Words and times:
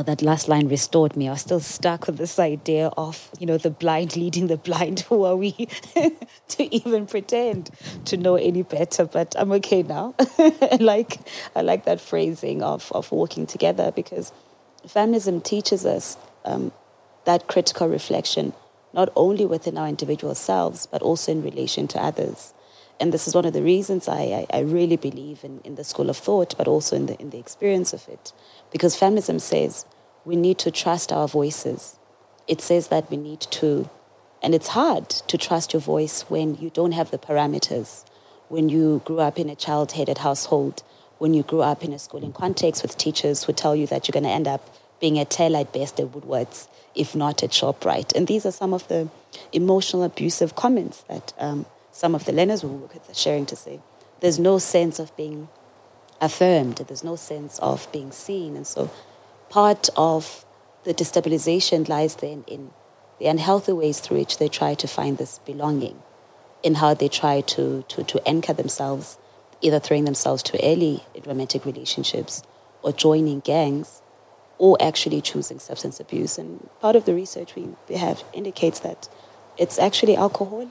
know, 0.00 0.14
that 0.14 0.22
last 0.22 0.48
line 0.48 0.68
restored 0.68 1.16
me. 1.16 1.28
I 1.28 1.32
was 1.32 1.42
still 1.42 1.60
stuck 1.60 2.06
with 2.06 2.16
this 2.16 2.38
idea 2.38 2.88
of, 2.96 3.30
you 3.38 3.46
know, 3.46 3.58
the 3.58 3.70
blind 3.70 4.16
leading 4.16 4.46
the 4.46 4.56
blind. 4.56 5.00
Who 5.08 5.24
are 5.24 5.36
we 5.36 5.52
to 6.48 6.74
even 6.74 7.06
pretend 7.06 7.70
to 8.06 8.16
know 8.16 8.36
any 8.36 8.62
better? 8.62 9.04
But 9.04 9.34
I'm 9.38 9.52
okay 9.52 9.82
now. 9.82 10.14
I 10.38 10.78
like 10.80 11.18
I 11.54 11.62
like 11.62 11.84
that 11.84 12.00
phrasing 12.00 12.62
of 12.62 12.90
of 12.92 13.12
walking 13.12 13.46
together 13.46 13.92
because 13.92 14.32
feminism 14.86 15.40
teaches 15.40 15.84
us 15.84 16.16
um, 16.44 16.72
that 17.24 17.46
critical 17.48 17.88
reflection, 17.88 18.52
not 18.94 19.10
only 19.14 19.44
within 19.44 19.76
our 19.76 19.88
individual 19.88 20.34
selves, 20.34 20.86
but 20.86 21.02
also 21.02 21.32
in 21.32 21.42
relation 21.42 21.86
to 21.88 22.02
others. 22.02 22.54
And 23.00 23.14
this 23.14 23.26
is 23.26 23.34
one 23.34 23.46
of 23.46 23.54
the 23.54 23.62
reasons 23.62 24.08
I, 24.08 24.46
I, 24.52 24.58
I 24.58 24.60
really 24.60 24.96
believe 24.96 25.42
in, 25.42 25.60
in 25.64 25.76
the 25.76 25.84
school 25.84 26.10
of 26.10 26.18
thought, 26.18 26.54
but 26.58 26.68
also 26.68 26.96
in 26.96 27.06
the, 27.06 27.18
in 27.18 27.30
the 27.30 27.38
experience 27.38 27.94
of 27.94 28.06
it. 28.08 28.32
Because 28.70 28.94
feminism 28.94 29.38
says 29.38 29.86
we 30.24 30.36
need 30.36 30.58
to 30.58 30.70
trust 30.70 31.12
our 31.12 31.28
voices. 31.28 31.98
It 32.46 32.60
says 32.60 32.88
that 32.88 33.10
we 33.10 33.16
need 33.16 33.40
to, 33.40 33.88
and 34.42 34.54
it's 34.54 34.68
hard 34.68 35.08
to 35.08 35.38
trust 35.38 35.72
your 35.72 35.80
voice 35.80 36.22
when 36.22 36.56
you 36.56 36.70
don't 36.70 36.92
have 36.92 37.10
the 37.10 37.18
parameters, 37.18 38.04
when 38.48 38.68
you 38.68 39.02
grew 39.04 39.20
up 39.20 39.38
in 39.38 39.48
a 39.48 39.56
child 39.56 39.92
headed 39.92 40.18
household, 40.18 40.82
when 41.18 41.34
you 41.34 41.42
grew 41.42 41.62
up 41.62 41.84
in 41.84 41.92
a 41.92 41.98
schooling 41.98 42.32
context 42.32 42.82
with 42.82 42.96
teachers 42.96 43.44
who 43.44 43.52
tell 43.52 43.76
you 43.76 43.86
that 43.86 44.08
you're 44.08 44.12
going 44.12 44.24
to 44.24 44.30
end 44.30 44.48
up 44.48 44.74
being 45.00 45.18
a 45.18 45.24
tailor 45.24 45.60
at 45.60 45.72
best 45.72 46.00
at 46.00 46.06
Woolworths, 46.06 46.68
if 46.94 47.14
not 47.14 47.42
at 47.42 47.50
ShopRite. 47.50 48.14
And 48.14 48.26
these 48.26 48.44
are 48.44 48.52
some 48.52 48.74
of 48.74 48.86
the 48.88 49.08
emotional, 49.52 50.02
abusive 50.02 50.54
comments 50.54 51.02
that 51.08 51.32
um, 51.38 51.66
some 51.92 52.14
of 52.14 52.24
the 52.24 52.32
learners 52.32 52.62
we 52.62 52.70
work 52.70 52.94
with 52.94 53.08
are 53.08 53.14
sharing 53.14 53.46
to 53.46 53.56
say. 53.56 53.80
There's 54.20 54.38
no 54.38 54.58
sense 54.58 54.98
of 54.98 55.16
being 55.16 55.48
affirmed, 56.20 56.76
there's 56.76 57.04
no 57.04 57.16
sense 57.16 57.58
of 57.60 57.90
being 57.92 58.12
seen. 58.12 58.56
And 58.56 58.66
so 58.66 58.90
part 59.50 59.90
of 59.96 60.46
the 60.84 60.94
destabilization 60.94 61.86
lies 61.88 62.16
then 62.16 62.44
in 62.46 62.70
the 63.18 63.26
unhealthy 63.26 63.72
ways 63.72 64.00
through 64.00 64.16
which 64.18 64.38
they 64.38 64.48
try 64.48 64.72
to 64.74 64.88
find 64.88 65.18
this 65.18 65.40
belonging, 65.40 66.02
in 66.62 66.76
how 66.76 66.94
they 66.94 67.08
try 67.08 67.42
to, 67.42 67.84
to, 67.88 68.02
to 68.04 68.26
anchor 68.26 68.54
themselves, 68.54 69.18
either 69.60 69.78
throwing 69.78 70.06
themselves 70.06 70.42
too 70.42 70.58
early 70.62 71.04
in 71.14 71.22
romantic 71.24 71.66
relationships 71.66 72.42
or 72.82 72.92
joining 72.92 73.40
gangs 73.40 74.00
or 74.56 74.76
actually 74.80 75.20
choosing 75.20 75.58
substance 75.58 76.00
abuse. 76.00 76.38
And 76.38 76.68
part 76.80 76.96
of 76.96 77.04
the 77.04 77.14
research 77.14 77.54
we, 77.54 77.96
have 77.96 78.24
indicates 78.32 78.80
that 78.80 79.08
it's 79.58 79.78
actually 79.78 80.16
alcohol, 80.16 80.70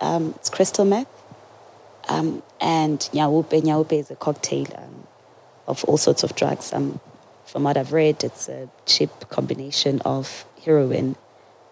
um, 0.00 0.34
it's 0.36 0.50
crystal 0.50 0.84
meth, 0.84 1.06
um, 2.08 2.42
and 2.60 2.98
nyaope. 3.14 3.62
Nyaope 3.62 3.92
is 3.92 4.10
a 4.10 4.16
cocktail 4.16 4.66
um, 4.76 5.06
of 5.66 5.84
all 5.84 5.96
sorts 5.96 6.22
of 6.22 6.34
drugs. 6.34 6.72
Um, 6.72 7.00
from 7.52 7.64
what 7.64 7.76
I've 7.76 7.92
read, 7.92 8.24
it's 8.24 8.48
a 8.48 8.70
cheap 8.86 9.10
combination 9.28 10.00
of 10.06 10.46
heroin, 10.64 11.16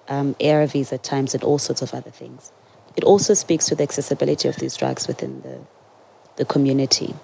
um, 0.08 0.34
ARVs 0.34 0.92
at 0.92 1.02
times, 1.02 1.32
and 1.32 1.42
all 1.42 1.58
sorts 1.58 1.80
of 1.80 1.94
other 1.94 2.10
things. 2.10 2.52
It 2.96 3.04
also 3.04 3.32
speaks 3.32 3.64
to 3.68 3.74
the 3.74 3.84
accessibility 3.84 4.46
of 4.46 4.56
these 4.56 4.76
drugs 4.76 5.08
within 5.08 5.40
the, 5.40 5.60
the 6.36 6.44
community. 6.44 7.14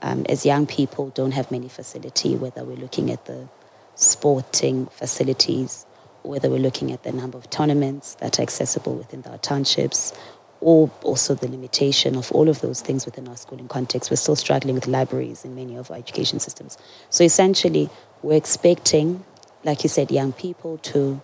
Um, 0.00 0.24
as 0.30 0.46
young 0.46 0.66
people 0.66 1.10
don't 1.10 1.32
have 1.32 1.50
many 1.50 1.68
facility, 1.68 2.36
whether 2.36 2.64
we're 2.64 2.78
looking 2.78 3.10
at 3.10 3.26
the 3.26 3.48
sporting 3.96 4.86
facilities, 4.86 5.84
whether 6.22 6.48
we're 6.48 6.58
looking 6.58 6.92
at 6.92 7.02
the 7.02 7.12
number 7.12 7.36
of 7.36 7.50
tournaments 7.50 8.14
that 8.20 8.38
are 8.38 8.42
accessible 8.42 8.94
within 8.94 9.24
our 9.26 9.36
townships, 9.36 10.14
or 10.60 10.90
also 11.02 11.34
the 11.34 11.48
limitation 11.48 12.16
of 12.16 12.32
all 12.32 12.48
of 12.48 12.60
those 12.60 12.80
things 12.80 13.04
within 13.04 13.28
our 13.28 13.36
schooling 13.36 13.68
context. 13.68 14.10
We're 14.10 14.16
still 14.16 14.36
struggling 14.36 14.74
with 14.74 14.86
libraries 14.86 15.44
in 15.44 15.54
many 15.54 15.76
of 15.76 15.90
our 15.90 15.96
education 15.96 16.40
systems. 16.40 16.78
So 17.10 17.24
essentially, 17.24 17.90
we're 18.22 18.36
expecting, 18.36 19.24
like 19.64 19.82
you 19.82 19.88
said, 19.88 20.10
young 20.10 20.32
people 20.32 20.78
to 20.78 21.20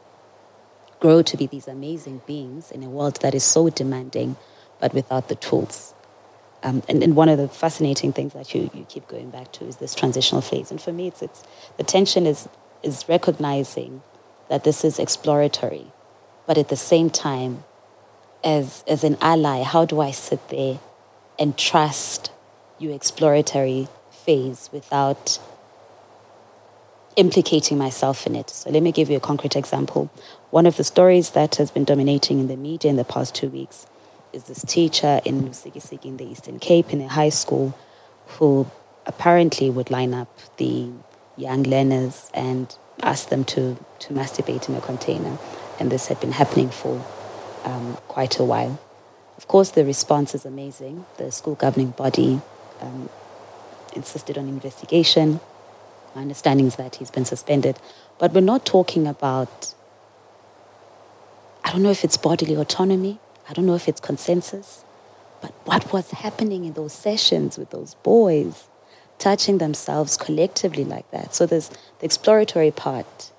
grow 1.01 1.21
to 1.21 1.37
be 1.37 1.47
these 1.47 1.67
amazing 1.67 2.23
beings 2.27 2.71
in 2.71 2.83
a 2.83 2.89
world 2.89 3.21
that 3.23 3.35
is 3.35 3.43
so 3.43 3.69
demanding, 3.69 4.37
but 4.81 4.95
without 4.95 5.29
the 5.29 5.35
tools. 5.35 5.95
Um, 6.63 6.83
and, 6.89 7.03
and, 7.03 7.17
one 7.17 7.29
of 7.29 7.39
the 7.39 7.49
fascinating 7.49 8.13
things 8.13 8.35
that 8.35 8.55
you, 8.55 8.71
you 8.73 8.87
keep 8.89 9.09
going 9.09 9.31
back 9.31 9.51
to 9.55 9.65
is 9.65 9.79
this 9.79 9.97
transitional 9.97 10.41
phase. 10.41 10.71
And 10.71 10.81
for 10.81 10.93
me, 10.93 11.09
it's, 11.09 11.21
it's 11.21 11.43
the 11.77 11.83
tension 11.83 12.25
is 12.25 12.49
is 12.85 13.09
recognizing 13.09 14.03
that 14.49 14.63
this 14.63 14.85
is 14.85 15.01
exploratory, 15.01 15.87
but 16.47 16.59
at 16.59 16.69
the 16.69 16.77
same 16.77 17.11
time, 17.11 17.65
as 18.45 18.85
as 18.87 19.03
an 19.03 19.17
ally, 19.21 19.63
how 19.63 19.85
do 19.85 20.01
I 20.01 20.13
sit 20.13 20.51
there 20.51 20.79
and 21.37 21.59
trust 21.59 22.31
your 22.79 22.95
exploratory 22.95 23.89
phase 24.11 24.71
without 24.73 25.41
implicating 27.17 27.79
myself 27.79 28.27
in 28.27 28.35
it? 28.35 28.51
So 28.51 28.71
let 28.71 28.83
me 28.83 28.93
give 28.93 29.11
you 29.11 29.17
a 29.17 29.21
concrete 29.21 29.57
example. 29.57 30.11
One 30.51 30.67
of 30.67 30.77
the 30.77 30.85
stories 30.85 31.31
that 31.31 31.57
has 31.57 31.71
been 31.71 31.85
dominating 31.85 32.39
in 32.41 32.49
the 32.49 32.57
media 32.57 32.91
in 32.91 32.97
the 32.97 33.05
past 33.05 33.35
two 33.35 33.49
weeks 33.49 33.87
is 34.33 34.45
this 34.45 34.65
teacher 34.65 35.21
in 35.25 35.43
Lusikisiki 35.43 36.07
in 36.07 36.17
the 36.17 36.25
Eastern 36.25 36.59
Cape 36.59 36.93
in 36.93 37.01
a 37.01 37.09
high 37.09 37.29
school 37.29 37.77
who 38.27 38.67
apparently 39.07 39.69
would 39.71 39.91
line 39.91 40.15
up 40.15 40.29
the 40.57 40.89
young 41.37 41.63
learners 41.65 42.31
and 42.35 42.77
ask 43.03 43.29
them 43.29 43.45
to, 43.45 43.77
to 43.99 44.15
masturbate 44.15 44.69
in 44.69 44.75
a 44.75 44.81
container. 44.81 45.39
And 45.79 45.91
this 45.91 46.07
had 46.07 46.21
been 46.21 46.33
happening 46.33 46.71
for 46.71 47.05
um, 47.65 47.97
quite 48.09 48.39
a 48.39 48.45
while. 48.45 48.81
Of 49.37 49.49
course, 49.49 49.71
the 49.71 49.85
response 49.85 50.35
is 50.35 50.45
amazing. 50.45 51.05
The 51.17 51.33
school 51.33 51.55
governing 51.55 51.91
body 51.91 52.41
um, 52.81 53.09
insisted 53.95 54.39
on 54.39 54.49
investigation. 54.49 55.41
My 56.15 56.23
understanding 56.23 56.67
is 56.67 56.77
that 56.77 56.97
he's 56.97 57.11
been 57.11 57.25
suspended. 57.25 57.79
But 58.19 58.33
we're 58.33 58.41
not 58.41 58.67
talking 58.67 59.07
about, 59.07 59.75
I 61.65 61.73
don't 61.73 61.83
know 61.83 61.91
if 61.91 62.05
it's 62.05 62.17
bodily 62.17 62.55
autonomy, 62.55 63.19
I 63.49 63.53
don't 63.53 63.67
know 63.67 63.75
if 63.75 63.89
it's 63.89 64.01
consensus, 64.01 64.85
but 65.41 65.53
what 65.65 65.93
was 65.93 66.11
happening 66.11 66.65
in 66.65 66.75
those 66.75 66.93
sessions 66.93 67.59
with 67.59 67.71
those 67.71 67.95
boys 67.97 68.69
touching 69.19 69.59
themselves 69.59 70.17
collectively 70.17 70.85
like 70.85 71.11
that. 71.11 71.35
So 71.35 71.47
there's 71.47 71.69
the 71.69 72.05
exploratory 72.05 72.71
part 72.71 73.33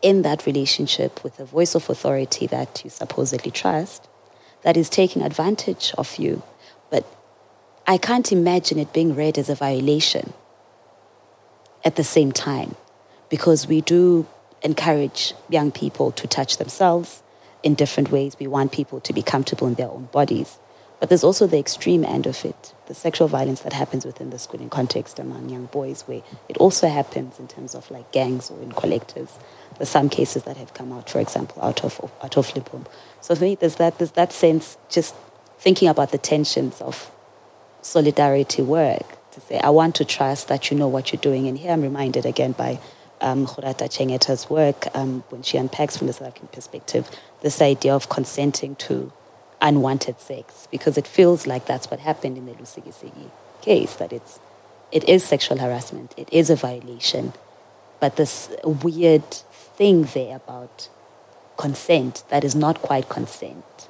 in 0.00 0.22
that 0.22 0.46
relationship 0.46 1.22
with 1.24 1.38
a 1.40 1.44
voice 1.44 1.74
of 1.74 1.88
authority 1.90 2.46
that 2.46 2.82
you 2.84 2.90
supposedly 2.90 3.50
trust 3.50 4.08
that 4.62 4.76
is 4.76 4.88
taking 4.88 5.22
advantage 5.22 5.92
of 5.98 6.16
you. 6.18 6.42
But 6.90 7.04
I 7.86 7.98
can't 7.98 8.30
imagine 8.32 8.78
it 8.78 8.92
being 8.92 9.14
read 9.14 9.38
as 9.38 9.48
a 9.48 9.54
violation 9.54 10.32
at 11.88 11.96
the 11.96 12.04
same 12.04 12.32
time 12.32 12.76
because 13.30 13.66
we 13.66 13.80
do 13.80 14.26
encourage 14.60 15.32
young 15.48 15.72
people 15.72 16.12
to 16.12 16.26
touch 16.26 16.58
themselves 16.58 17.22
in 17.62 17.74
different 17.74 18.10
ways. 18.10 18.36
We 18.38 18.46
want 18.46 18.72
people 18.72 19.00
to 19.00 19.12
be 19.14 19.22
comfortable 19.22 19.66
in 19.66 19.74
their 19.74 19.88
own 19.88 20.04
bodies. 20.12 20.58
But 21.00 21.08
there's 21.08 21.24
also 21.24 21.46
the 21.46 21.58
extreme 21.58 22.04
end 22.04 22.26
of 22.26 22.44
it, 22.44 22.74
the 22.88 22.94
sexual 22.94 23.26
violence 23.26 23.60
that 23.62 23.72
happens 23.72 24.04
within 24.04 24.28
the 24.28 24.38
schooling 24.38 24.68
context 24.68 25.18
among 25.18 25.48
young 25.48 25.64
boys, 25.66 26.02
where 26.02 26.22
it 26.46 26.58
also 26.58 26.88
happens 26.88 27.38
in 27.38 27.48
terms 27.48 27.74
of 27.74 27.90
like 27.90 28.12
gangs 28.12 28.50
or 28.50 28.60
in 28.60 28.72
collectives. 28.72 29.30
There's 29.78 29.88
some 29.88 30.10
cases 30.10 30.42
that 30.42 30.58
have 30.58 30.74
come 30.74 30.92
out, 30.92 31.08
for 31.08 31.20
example, 31.20 31.62
out 31.62 31.84
of 31.84 31.92
out 32.22 32.36
of 32.36 32.54
Limpopo. 32.54 32.90
So 33.22 33.34
for 33.34 33.44
me, 33.44 33.54
there's 33.54 33.76
that 33.76 33.96
there's 33.96 34.10
that 34.12 34.32
sense, 34.32 34.76
just 34.90 35.14
thinking 35.58 35.88
about 35.88 36.10
the 36.10 36.18
tensions 36.18 36.82
of 36.82 37.10
solidarity 37.80 38.60
work 38.60 39.17
to 39.32 39.40
say, 39.40 39.58
I 39.58 39.70
want 39.70 39.94
to 39.96 40.04
trust 40.04 40.48
that 40.48 40.70
you 40.70 40.76
know 40.76 40.88
what 40.88 41.12
you're 41.12 41.20
doing. 41.20 41.48
And 41.48 41.58
here 41.58 41.72
I'm 41.72 41.82
reminded 41.82 42.26
again 42.26 42.52
by 42.52 42.78
um, 43.20 43.46
Khurata 43.46 43.88
Chengeta's 43.88 44.48
work 44.48 44.86
um, 44.94 45.24
when 45.30 45.42
she 45.42 45.56
unpacks 45.58 45.96
from 45.96 46.06
the 46.06 46.12
South 46.12 46.28
African 46.28 46.48
perspective 46.48 47.10
this 47.42 47.60
idea 47.60 47.94
of 47.94 48.08
consenting 48.08 48.76
to 48.76 49.12
unwanted 49.60 50.20
sex 50.20 50.68
because 50.70 50.96
it 50.96 51.06
feels 51.06 51.46
like 51.46 51.66
that's 51.66 51.90
what 51.90 52.00
happened 52.00 52.36
in 52.36 52.46
the 52.46 52.52
Lusikisiki 52.52 53.30
case 53.60 53.96
that 53.96 54.12
it's 54.12 54.38
it 54.92 55.06
is 55.08 55.24
sexual 55.24 55.58
harassment 55.58 56.14
it 56.16 56.28
is 56.32 56.48
a 56.48 56.54
violation 56.56 57.32
but 57.98 58.16
this 58.16 58.48
weird 58.62 59.28
thing 59.30 60.04
there 60.14 60.36
about 60.36 60.88
consent 61.56 62.22
that 62.28 62.44
is 62.44 62.54
not 62.54 62.80
quite 62.80 63.08
consent 63.08 63.88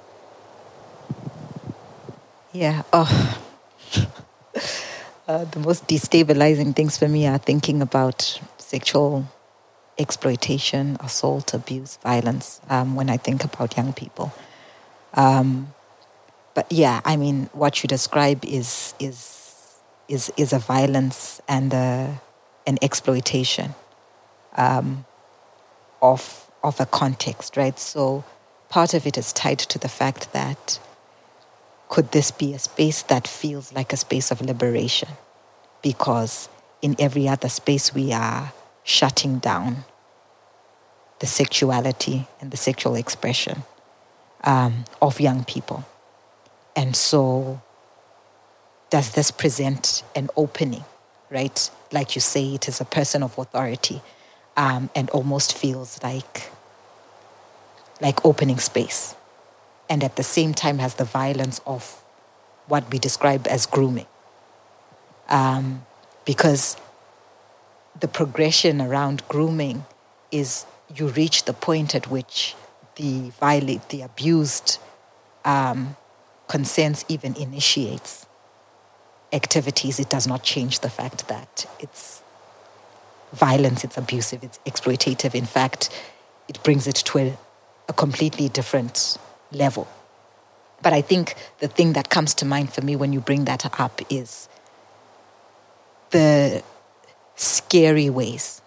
yeah 2.52 2.82
oh 2.94 3.44
uh, 5.28 5.44
the 5.44 5.60
most 5.60 5.86
destabilizing 5.86 6.74
things 6.74 6.98
for 6.98 7.08
me 7.08 7.26
are 7.26 7.38
thinking 7.38 7.82
about 7.82 8.40
sexual 8.58 9.24
exploitation 9.98 10.96
assault 11.00 11.54
abuse 11.54 11.98
violence 12.02 12.60
um, 12.70 12.96
when 12.96 13.08
i 13.10 13.16
think 13.16 13.44
about 13.44 13.76
young 13.76 13.92
people 13.92 14.32
um, 15.14 15.72
but 16.58 16.72
yeah, 16.72 17.00
I 17.04 17.16
mean, 17.16 17.48
what 17.52 17.84
you 17.84 17.86
describe 17.86 18.44
is 18.44 18.92
is 18.98 19.78
is 20.08 20.32
is 20.36 20.52
a 20.52 20.58
violence 20.58 21.40
and 21.46 21.72
a, 21.72 22.20
an 22.66 22.78
exploitation 22.82 23.74
um, 24.56 25.04
of 26.02 26.50
of 26.64 26.80
a 26.80 26.86
context, 26.86 27.56
right? 27.56 27.78
So 27.78 28.24
part 28.68 28.92
of 28.92 29.06
it 29.06 29.16
is 29.16 29.32
tied 29.32 29.60
to 29.60 29.78
the 29.78 29.88
fact 29.88 30.32
that 30.32 30.80
could 31.88 32.12
this 32.12 32.30
be 32.30 32.54
a 32.54 32.58
space 32.58 33.02
that 33.04 33.26
feels 33.26 33.72
like 33.72 33.92
a 33.92 33.96
space 33.96 34.30
of 34.30 34.40
liberation? 34.40 35.08
Because 35.82 36.48
in 36.82 36.96
every 36.98 37.28
other 37.28 37.48
space 37.48 37.94
we 37.94 38.12
are 38.12 38.52
shutting 38.84 39.38
down 39.38 39.84
the 41.20 41.26
sexuality 41.26 42.28
and 42.40 42.50
the 42.50 42.56
sexual 42.56 42.94
expression 42.94 43.62
um, 44.44 44.84
of 45.02 45.20
young 45.20 45.44
people. 45.44 45.84
And 46.76 46.94
so, 46.94 47.60
does 48.90 49.12
this 49.12 49.30
present 49.30 50.02
an 50.14 50.30
opening, 50.36 50.84
right? 51.30 51.70
Like 51.90 52.14
you 52.14 52.20
say, 52.20 52.54
it 52.54 52.68
is 52.68 52.80
a 52.80 52.84
person 52.84 53.22
of 53.22 53.36
authority 53.36 54.00
um, 54.56 54.90
and 54.94 55.10
almost 55.10 55.56
feels 55.56 56.00
like, 56.02 56.50
like 58.00 58.24
opening 58.24 58.58
space. 58.58 59.16
And 59.88 60.04
at 60.04 60.16
the 60.16 60.22
same 60.22 60.54
time, 60.54 60.78
has 60.78 60.94
the 60.94 61.04
violence 61.04 61.60
of 61.66 62.02
what 62.66 62.90
we 62.92 62.98
describe 62.98 63.46
as 63.46 63.66
grooming. 63.66 64.06
Um, 65.28 65.86
because 66.24 66.76
the 67.98 68.08
progression 68.08 68.80
around 68.80 69.26
grooming 69.28 69.84
is 70.30 70.66
you 70.94 71.08
reach 71.08 71.44
the 71.44 71.52
point 71.52 71.94
at 71.94 72.10
which 72.10 72.54
the 72.96 73.30
violate, 73.40 73.88
the 73.88 74.02
abused 74.02 74.78
um, 75.44 75.96
consents 76.48 77.04
even 77.08 77.34
initiates 77.36 78.26
activities. 79.32 79.98
It 79.98 80.08
does 80.08 80.26
not 80.26 80.42
change 80.42 80.80
the 80.80 80.90
fact 80.90 81.28
that 81.28 81.66
it's 81.78 82.22
violence, 83.32 83.84
it's 83.84 83.96
abusive, 83.96 84.42
it's 84.42 84.58
exploitative. 84.66 85.34
In 85.34 85.46
fact, 85.46 85.90
it 86.48 86.62
brings 86.62 86.86
it 86.86 86.96
to 86.96 87.18
a, 87.18 87.38
a 87.88 87.92
completely 87.92 88.48
different 88.48 89.18
level. 89.52 89.88
But 90.82 90.92
I 90.92 91.00
think 91.00 91.34
the 91.58 91.68
thing 91.68 91.94
that 91.94 92.08
comes 92.08 92.34
to 92.34 92.44
mind 92.44 92.72
for 92.72 92.82
me 92.82 92.96
when 92.96 93.12
you 93.12 93.20
bring 93.20 93.44
that 93.46 93.80
up 93.80 94.00
is 94.10 94.48
the 96.10 96.62
scary 97.34 98.08
ways 98.10 98.62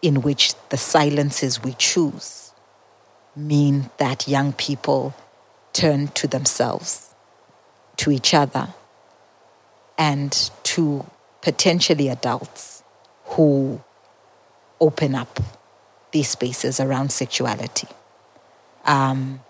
in 0.00 0.22
which 0.22 0.54
the 0.70 0.76
silences 0.76 1.62
we 1.62 1.74
choose 1.74 2.52
mean 3.36 3.90
that 3.98 4.28
young 4.28 4.52
people 4.52 5.14
turn 5.72 6.08
to 6.08 6.26
themselves, 6.26 7.14
to 7.96 8.10
each 8.10 8.34
other, 8.34 8.68
and 9.96 10.50
to 10.64 11.06
potentially 11.40 12.08
adults 12.08 12.82
who 13.24 13.80
open 14.80 15.14
up 15.14 15.40
these 16.10 16.28
spaces 16.28 16.80
around 16.80 17.10
sexuality. 17.10 17.88
Um, 18.84 19.40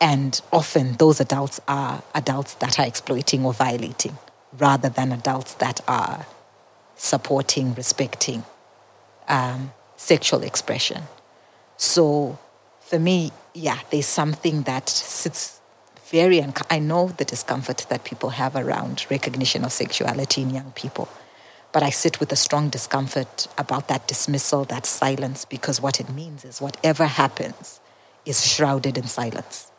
and 0.00 0.40
often 0.52 0.94
those 0.94 1.20
adults 1.20 1.60
are 1.66 2.02
adults 2.14 2.54
that 2.54 2.78
are 2.78 2.86
exploiting 2.86 3.44
or 3.44 3.52
violating 3.52 4.18
rather 4.58 4.88
than 4.88 5.12
adults 5.12 5.54
that 5.54 5.80
are 5.88 6.26
supporting, 6.96 7.74
respecting 7.74 8.44
um, 9.28 9.72
sexual 9.96 10.42
expression. 10.42 11.02
So 11.76 12.38
for 12.80 12.98
me, 12.98 13.32
yeah, 13.54 13.78
there's 13.90 14.06
something 14.06 14.62
that 14.62 14.88
sits 14.88 15.60
very, 16.06 16.40
unc- 16.40 16.72
I 16.72 16.78
know 16.78 17.08
the 17.08 17.24
discomfort 17.24 17.86
that 17.88 18.04
people 18.04 18.30
have 18.30 18.54
around 18.54 19.06
recognition 19.10 19.64
of 19.64 19.72
sexuality 19.72 20.42
in 20.42 20.50
young 20.50 20.72
people. 20.72 21.08
But 21.72 21.82
I 21.82 21.90
sit 21.90 22.20
with 22.20 22.32
a 22.32 22.36
strong 22.36 22.68
discomfort 22.70 23.48
about 23.58 23.88
that 23.88 24.06
dismissal, 24.06 24.64
that 24.66 24.86
silence, 24.86 25.44
because 25.44 25.80
what 25.80 26.00
it 26.00 26.08
means 26.08 26.44
is 26.44 26.60
whatever 26.60 27.06
happens 27.06 27.80
is 28.24 28.46
shrouded 28.46 28.96
in 28.96 29.06
silence. 29.06 29.70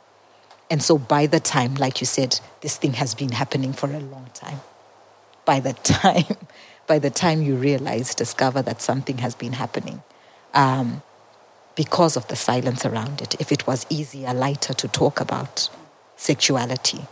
And 0.70 0.84
so 0.84 0.98
by 0.98 1.28
the 1.28 1.40
time, 1.40 1.76
like 1.76 2.02
you 2.02 2.06
said, 2.06 2.40
this 2.62 2.78
thing 2.78 2.94
has 2.94 3.16
been 3.16 3.32
happening 3.32 3.74
for 3.74 3.88
a 3.88 4.00
long 4.00 4.30
time. 4.34 4.60
By 5.46 5.60
the 5.60 5.74
time, 5.84 6.36
by 6.88 7.00
the 7.00 7.10
time 7.10 7.42
you 7.42 7.56
realize, 7.56 8.16
discover 8.16 8.62
that 8.62 8.82
something 8.82 9.20
has 9.20 9.36
been 9.36 9.54
happening, 9.54 10.04
um, 10.54 11.02
because 11.76 12.18
of 12.18 12.28
the 12.28 12.36
silence 12.36 12.86
around 12.86 13.22
it. 13.22 13.40
If 13.40 13.52
it 13.52 13.68
was 13.68 13.86
easier, 13.90 14.34
lighter 14.34 14.74
to 14.74 14.88
talk 14.88 15.20
about 15.20 15.70
sexuality, 16.16 17.06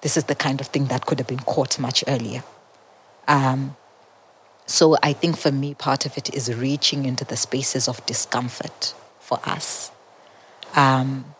this 0.00 0.16
is 0.16 0.24
the 0.24 0.34
kind 0.34 0.60
of 0.60 0.68
thing 0.68 0.86
that 0.86 1.06
could 1.06 1.18
have 1.18 1.28
been 1.28 1.40
caught 1.40 1.78
much 1.78 2.02
earlier. 2.06 2.42
Um, 3.28 3.76
so 4.66 4.96
I 5.02 5.12
think 5.12 5.36
for 5.36 5.52
me, 5.52 5.74
part 5.74 6.06
of 6.06 6.16
it 6.16 6.34
is 6.34 6.54
reaching 6.54 7.04
into 7.04 7.24
the 7.24 7.36
spaces 7.36 7.88
of 7.88 8.04
discomfort 8.06 8.94
for 9.20 9.38
us. 9.44 9.90
Um, 10.74 11.34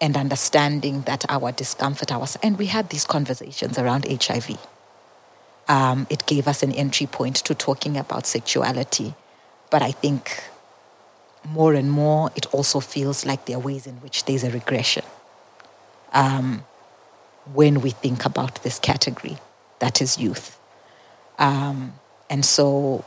and 0.00 0.16
understanding 0.16 1.02
that 1.02 1.24
our 1.28 1.52
discomfort, 1.52 2.12
our 2.12 2.26
and 2.42 2.58
we 2.58 2.66
had 2.66 2.90
these 2.90 3.04
conversations 3.04 3.78
around 3.78 4.06
HIV. 4.06 4.58
Um, 5.68 6.06
it 6.10 6.26
gave 6.26 6.46
us 6.46 6.62
an 6.62 6.72
entry 6.72 7.06
point 7.06 7.36
to 7.36 7.54
talking 7.54 7.96
about 7.96 8.26
sexuality, 8.26 9.14
but 9.70 9.82
I 9.82 9.90
think 9.90 10.44
more 11.44 11.74
and 11.74 11.90
more 11.90 12.30
it 12.36 12.52
also 12.52 12.80
feels 12.80 13.24
like 13.24 13.46
there 13.46 13.56
are 13.56 13.60
ways 13.60 13.86
in 13.86 13.94
which 13.96 14.24
there's 14.24 14.44
a 14.44 14.50
regression 14.50 15.04
um, 16.12 16.64
when 17.52 17.80
we 17.80 17.90
think 17.90 18.24
about 18.24 18.62
this 18.62 18.78
category 18.78 19.38
that 19.78 20.00
is 20.00 20.18
youth, 20.18 20.58
um, 21.38 21.94
and 22.28 22.44
so 22.44 23.04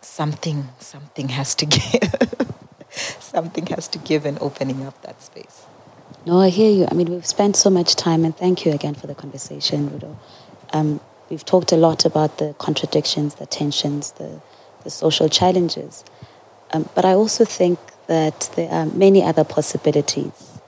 something 0.00 0.68
something 0.78 1.28
has 1.28 1.54
to 1.54 1.66
give. 1.76 2.12
something 2.92 3.66
has 3.66 3.88
to 3.88 3.98
give 3.98 4.26
in 4.26 4.36
opening 4.40 4.84
up 4.84 5.00
that 5.02 5.22
space. 5.22 5.64
No, 6.24 6.38
I 6.38 6.50
hear 6.50 6.70
you. 6.70 6.86
I 6.88 6.94
mean, 6.94 7.10
we've 7.10 7.26
spent 7.26 7.56
so 7.56 7.68
much 7.68 7.96
time, 7.96 8.24
and 8.24 8.36
thank 8.36 8.64
you 8.64 8.70
again 8.70 8.94
for 8.94 9.08
the 9.08 9.14
conversation, 9.14 9.90
Rudo. 9.90 10.16
Um, 10.72 11.00
we've 11.28 11.44
talked 11.44 11.72
a 11.72 11.76
lot 11.76 12.04
about 12.04 12.38
the 12.38 12.54
contradictions, 12.58 13.34
the 13.34 13.46
tensions, 13.46 14.12
the, 14.12 14.40
the 14.84 14.90
social 14.90 15.28
challenges. 15.28 16.04
Um, 16.72 16.88
but 16.94 17.04
I 17.04 17.14
also 17.14 17.44
think 17.44 17.80
that 18.06 18.50
there 18.54 18.70
are 18.70 18.86
many 18.86 19.20
other 19.20 19.42
possibilities. 19.42 20.60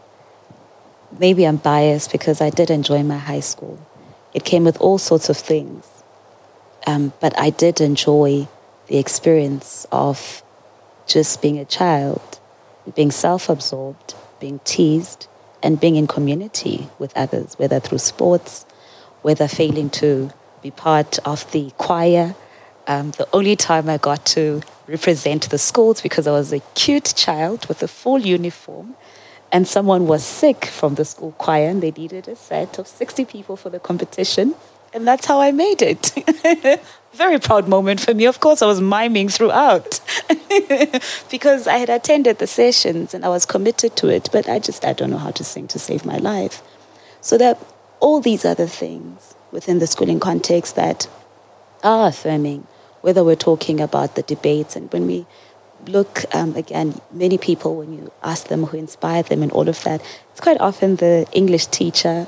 Maybe 1.20 1.46
I'm 1.46 1.58
biased 1.58 2.10
because 2.10 2.40
I 2.40 2.50
did 2.50 2.68
enjoy 2.68 3.04
my 3.04 3.18
high 3.18 3.40
school. 3.40 3.78
It 4.32 4.44
came 4.44 4.64
with 4.64 4.80
all 4.80 4.98
sorts 4.98 5.28
of 5.28 5.36
things. 5.36 5.86
Um, 6.84 7.12
but 7.20 7.38
I 7.38 7.50
did 7.50 7.80
enjoy 7.80 8.48
the 8.88 8.98
experience 8.98 9.86
of 9.92 10.42
just 11.06 11.40
being 11.40 11.58
a 11.60 11.64
child, 11.64 12.40
being 12.96 13.12
self 13.12 13.48
absorbed, 13.48 14.14
being 14.40 14.58
teased, 14.64 15.28
and 15.64 15.80
being 15.80 15.96
in 15.96 16.06
community 16.06 16.88
with 16.98 17.16
others, 17.16 17.54
whether 17.58 17.80
through 17.80 17.98
sports, 17.98 18.66
whether 19.22 19.48
failing 19.48 19.88
to 19.88 20.30
be 20.62 20.70
part 20.70 21.18
of 21.24 21.50
the 21.52 21.72
choir. 21.78 22.36
Um, 22.86 23.12
the 23.12 23.26
only 23.32 23.56
time 23.56 23.88
I 23.88 23.96
got 23.96 24.26
to 24.26 24.60
represent 24.86 25.48
the 25.48 25.56
schools 25.56 26.02
because 26.02 26.26
I 26.26 26.32
was 26.32 26.52
a 26.52 26.60
cute 26.74 27.14
child 27.16 27.66
with 27.66 27.82
a 27.82 27.88
full 27.88 28.18
uniform, 28.18 28.94
and 29.50 29.66
someone 29.66 30.06
was 30.06 30.22
sick 30.22 30.66
from 30.66 30.96
the 30.96 31.04
school 31.06 31.32
choir, 31.32 31.70
and 31.70 31.82
they 31.82 31.92
needed 31.92 32.28
a 32.28 32.36
set 32.36 32.78
of 32.78 32.86
60 32.86 33.24
people 33.24 33.56
for 33.56 33.70
the 33.70 33.80
competition. 33.80 34.54
And 34.92 35.08
that's 35.08 35.24
how 35.26 35.40
I 35.40 35.50
made 35.50 35.80
it. 35.80 36.12
Very 37.14 37.38
proud 37.38 37.68
moment 37.68 38.00
for 38.00 38.12
me. 38.12 38.24
Of 38.24 38.40
course, 38.40 38.60
I 38.60 38.66
was 38.66 38.80
miming 38.80 39.28
throughout 39.28 40.00
because 41.30 41.68
I 41.68 41.76
had 41.76 41.88
attended 41.88 42.40
the 42.40 42.48
sessions 42.48 43.14
and 43.14 43.24
I 43.24 43.28
was 43.28 43.46
committed 43.46 43.94
to 43.98 44.08
it, 44.08 44.28
but 44.32 44.48
I 44.48 44.58
just, 44.58 44.84
I 44.84 44.94
don't 44.94 45.10
know 45.10 45.18
how 45.18 45.30
to 45.30 45.44
sing 45.44 45.68
to 45.68 45.78
save 45.78 46.04
my 46.04 46.16
life. 46.16 46.60
So 47.20 47.38
that 47.38 47.64
all 48.00 48.20
these 48.20 48.44
other 48.44 48.66
things 48.66 49.36
within 49.52 49.78
the 49.78 49.86
schooling 49.86 50.18
context 50.18 50.74
that 50.74 51.08
are 51.84 52.08
affirming, 52.08 52.66
whether 53.02 53.22
we're 53.22 53.36
talking 53.36 53.80
about 53.80 54.16
the 54.16 54.22
debates 54.22 54.74
and 54.74 54.92
when 54.92 55.06
we 55.06 55.24
look 55.86 56.24
um, 56.34 56.56
again, 56.56 57.00
many 57.12 57.38
people, 57.38 57.76
when 57.76 57.92
you 57.92 58.10
ask 58.24 58.48
them 58.48 58.64
who 58.64 58.76
inspired 58.76 59.26
them 59.26 59.40
and 59.44 59.52
all 59.52 59.68
of 59.68 59.80
that, 59.84 60.02
it's 60.32 60.40
quite 60.40 60.60
often 60.60 60.96
the 60.96 61.28
English 61.30 61.66
teacher 61.66 62.26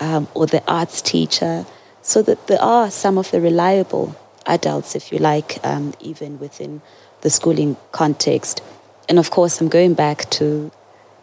um, 0.00 0.26
or 0.32 0.46
the 0.46 0.62
arts 0.66 1.02
teacher 1.02 1.66
so 2.00 2.22
that 2.22 2.46
there 2.46 2.62
are 2.62 2.90
some 2.90 3.18
of 3.18 3.30
the 3.30 3.40
reliable 3.42 4.16
adults, 4.46 4.94
if 4.94 5.12
you 5.12 5.18
like, 5.18 5.58
um, 5.64 5.94
even 6.00 6.38
within 6.38 6.82
the 7.22 7.30
schooling 7.30 7.76
context. 7.92 8.62
And 9.08 9.18
of 9.18 9.30
course, 9.30 9.60
I'm 9.60 9.68
going 9.68 9.94
back 9.94 10.28
to, 10.30 10.70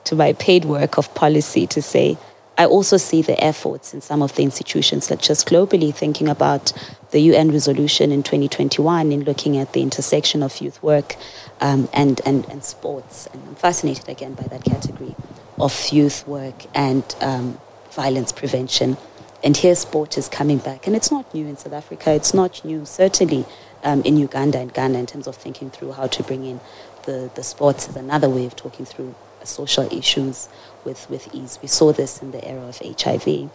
to 0.05 0.15
my 0.15 0.33
paid 0.33 0.65
work 0.65 0.97
of 0.97 1.13
policy 1.15 1.67
to 1.67 1.81
say 1.81 2.17
I 2.59 2.65
also 2.65 2.97
see 2.97 3.21
the 3.21 3.41
efforts 3.41 3.93
in 3.93 4.01
some 4.01 4.21
of 4.21 4.35
the 4.35 4.43
institutions, 4.43 5.05
such 5.05 5.25
just 5.29 5.47
globally, 5.47 5.95
thinking 5.95 6.27
about 6.27 6.73
the 7.11 7.21
UN 7.21 7.53
resolution 7.53 8.11
in 8.11 8.21
2021 8.21 9.13
in 9.13 9.23
looking 9.23 9.55
at 9.55 9.71
the 9.71 9.81
intersection 9.81 10.43
of 10.43 10.59
youth 10.59 10.83
work 10.83 11.15
um, 11.61 11.87
and, 11.93 12.19
and, 12.25 12.45
and 12.49 12.61
sports. 12.65 13.29
And 13.31 13.41
I'm 13.47 13.55
fascinated 13.55 14.09
again 14.09 14.33
by 14.33 14.43
that 14.43 14.65
category 14.65 15.15
of 15.57 15.87
youth 15.89 16.27
work 16.27 16.65
and 16.75 17.03
um, 17.21 17.57
violence 17.91 18.33
prevention. 18.33 18.97
And 19.43 19.55
here 19.55 19.75
sport 19.75 20.17
is 20.17 20.27
coming 20.27 20.57
back. 20.57 20.85
And 20.85 20.95
it's 20.95 21.11
not 21.11 21.33
new 21.33 21.47
in 21.47 21.55
South 21.57 21.73
Africa. 21.73 22.11
It's 22.11 22.33
not 22.33 22.63
new, 22.65 22.85
certainly, 22.85 23.45
um, 23.83 24.01
in 24.01 24.17
Uganda 24.17 24.59
and 24.59 24.73
Ghana 24.73 24.99
in 24.99 25.05
terms 25.05 25.27
of 25.27 25.35
thinking 25.35 25.69
through 25.69 25.93
how 25.93 26.07
to 26.07 26.23
bring 26.23 26.45
in 26.45 26.59
the, 27.03 27.31
the 27.35 27.43
sports 27.43 27.87
as 27.87 27.95
another 27.95 28.29
way 28.29 28.45
of 28.45 28.55
talking 28.55 28.85
through 28.85 29.15
social 29.43 29.91
issues 29.93 30.49
with, 30.83 31.09
with 31.09 31.33
ease. 31.33 31.57
We 31.61 31.69
saw 31.69 31.93
this 31.93 32.21
in 32.21 32.31
the 32.31 32.45
era 32.45 32.67
of 32.67 32.79
HIV. 32.79 33.49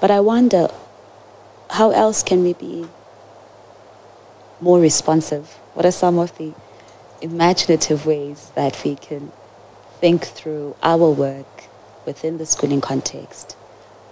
But 0.00 0.10
I 0.10 0.20
wonder 0.20 0.68
how 1.70 1.90
else 1.90 2.22
can 2.22 2.44
we 2.44 2.52
be 2.52 2.86
more 4.60 4.78
responsive? 4.78 5.48
What 5.74 5.84
are 5.84 5.92
some 5.92 6.18
of 6.18 6.36
the 6.38 6.54
imaginative 7.20 8.06
ways 8.06 8.52
that 8.54 8.80
we 8.84 8.94
can 8.94 9.32
think 10.00 10.24
through 10.24 10.76
our 10.82 11.10
work 11.10 11.64
within 12.06 12.38
the 12.38 12.46
schooling 12.46 12.80
context 12.80 13.56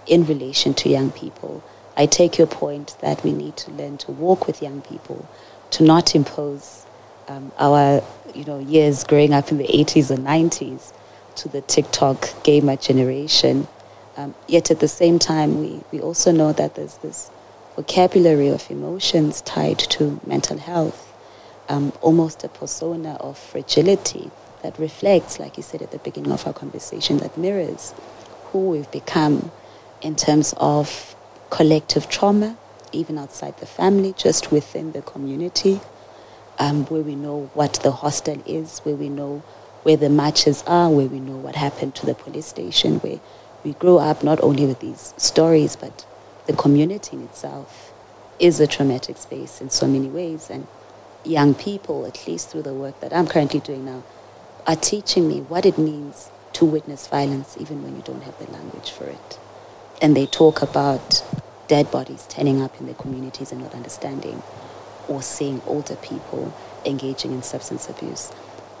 in 0.07 0.25
relation 0.25 0.73
to 0.75 0.89
young 0.89 1.11
people. 1.11 1.63
I 1.95 2.05
take 2.05 2.37
your 2.37 2.47
point 2.47 2.95
that 3.01 3.23
we 3.23 3.31
need 3.31 3.55
to 3.57 3.71
learn 3.71 3.97
to 3.99 4.11
walk 4.11 4.47
with 4.47 4.61
young 4.61 4.81
people, 4.81 5.27
to 5.71 5.83
not 5.83 6.15
impose 6.15 6.85
um, 7.27 7.51
our 7.57 8.03
you 8.33 8.43
know 8.45 8.59
years 8.59 9.03
growing 9.03 9.33
up 9.33 9.51
in 9.51 9.57
the 9.57 9.67
80s 9.67 10.11
or 10.11 10.17
90s 10.17 10.91
to 11.35 11.49
the 11.49 11.61
TikTok 11.61 12.43
gamer 12.43 12.75
generation. 12.75 13.67
Um, 14.15 14.35
yet 14.47 14.69
at 14.69 14.79
the 14.79 14.87
same 14.87 15.17
time, 15.17 15.59
we, 15.59 15.81
we 15.91 15.99
also 15.99 16.31
know 16.31 16.53
that 16.53 16.75
there's 16.75 16.97
this 16.97 17.31
vocabulary 17.75 18.49
of 18.49 18.69
emotions 18.69 19.41
tied 19.41 19.79
to 19.79 20.19
mental 20.25 20.57
health, 20.57 21.11
um, 21.67 21.91
almost 22.01 22.43
a 22.43 22.49
persona 22.49 23.15
of 23.15 23.37
fragility 23.37 24.29
that 24.61 24.77
reflects, 24.77 25.39
like 25.39 25.57
you 25.57 25.63
said 25.63 25.81
at 25.81 25.91
the 25.91 25.97
beginning 25.99 26.31
of 26.31 26.45
our 26.45 26.53
conversation, 26.53 27.17
that 27.17 27.37
mirrors 27.37 27.93
who 28.51 28.69
we've 28.69 28.91
become 28.91 29.51
in 30.03 30.15
terms 30.15 30.53
of 30.57 31.15
collective 31.49 32.09
trauma, 32.09 32.57
even 32.91 33.17
outside 33.17 33.57
the 33.57 33.65
family, 33.65 34.13
just 34.17 34.51
within 34.51 34.91
the 34.91 35.01
community, 35.01 35.79
um, 36.59 36.85
where 36.85 37.01
we 37.01 37.15
know 37.15 37.49
what 37.53 37.75
the 37.83 37.91
hostel 37.91 38.41
is, 38.45 38.79
where 38.79 38.95
we 38.95 39.09
know 39.09 39.41
where 39.83 39.97
the 39.97 40.09
matches 40.09 40.63
are, 40.67 40.89
where 40.89 41.07
we 41.07 41.19
know 41.19 41.35
what 41.35 41.55
happened 41.55 41.95
to 41.95 42.05
the 42.05 42.13
police 42.13 42.45
station, 42.45 42.99
where 42.99 43.19
we 43.63 43.73
grow 43.73 43.97
up 43.97 44.23
not 44.23 44.41
only 44.41 44.65
with 44.65 44.79
these 44.81 45.13
stories, 45.17 45.75
but 45.75 46.05
the 46.47 46.53
community 46.53 47.15
in 47.15 47.23
itself 47.23 47.93
is 48.39 48.59
a 48.59 48.67
traumatic 48.67 49.17
space 49.17 49.61
in 49.61 49.69
so 49.69 49.87
many 49.87 50.07
ways. 50.07 50.49
And 50.49 50.67
young 51.23 51.53
people, 51.53 52.05
at 52.05 52.27
least 52.27 52.49
through 52.49 52.63
the 52.63 52.73
work 52.73 52.99
that 52.99 53.13
I'm 53.13 53.27
currently 53.27 53.61
doing 53.61 53.85
now, 53.85 54.03
are 54.67 54.75
teaching 54.75 55.27
me 55.27 55.41
what 55.41 55.65
it 55.65 55.77
means 55.77 56.29
to 56.53 56.65
witness 56.65 57.07
violence 57.07 57.57
even 57.59 57.83
when 57.83 57.95
you 57.95 58.01
don't 58.03 58.23
have 58.23 58.37
the 58.37 58.51
language 58.51 58.91
for 58.91 59.05
it. 59.05 59.39
And 60.03 60.15
they 60.15 60.25
talk 60.27 60.61
about 60.61 61.23
dead 61.67 61.89
bodies 61.89 62.27
turning 62.29 62.61
up 62.61 62.77
in 62.79 62.85
their 62.85 62.95
communities 62.95 63.51
and 63.53 63.61
not 63.61 63.73
understanding, 63.73 64.43
or 65.07 65.21
seeing 65.21 65.61
older 65.65 65.95
people 65.95 66.53
engaging 66.85 67.31
in 67.31 67.41
substance 67.41 67.89
abuse. 67.89 68.31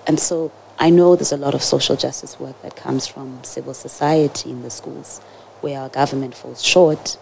And 0.05 0.19
so 0.19 0.51
I 0.77 0.89
know 0.89 1.15
there's 1.15 1.31
a 1.31 1.37
lot 1.37 1.55
of 1.55 1.63
social 1.63 1.95
justice 1.95 2.39
work 2.41 2.61
that 2.61 2.75
comes 2.75 3.07
from 3.07 3.41
civil 3.43 3.73
society 3.73 4.51
in 4.51 4.63
the 4.63 4.69
schools 4.69 5.19
where 5.61 5.79
our 5.79 5.87
government 5.87 6.35
falls 6.35 6.61
short. 6.61 7.17